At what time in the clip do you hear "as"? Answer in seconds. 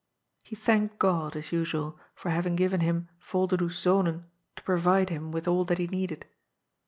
1.35-1.51